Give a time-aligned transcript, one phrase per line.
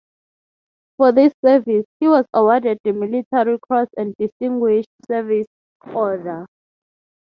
[0.97, 5.45] For this service, he was awarded the Military Cross and Distinguished Service
[5.93, 6.47] Order.